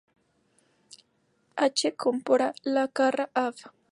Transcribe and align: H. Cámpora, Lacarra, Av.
H. 1.75 1.93
Cámpora, 1.95 2.55
Lacarra, 2.63 3.29
Av. 3.35 3.55